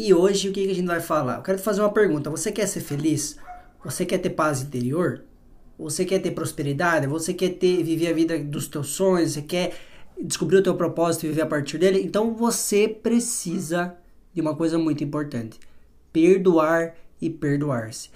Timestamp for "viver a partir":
11.30-11.78